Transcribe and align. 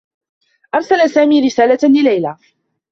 أرسل 0.75 1.09
سامي 1.09 1.45
رسالة 1.45 1.79
لليلى. 2.01 2.35